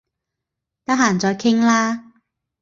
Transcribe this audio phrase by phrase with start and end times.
[0.83, 2.11] 得閒再傾啦